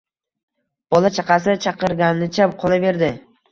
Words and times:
Bola-chaqasi 0.95 1.55
chirqiragancha 1.67 2.51
qolaverdi. 2.65 3.15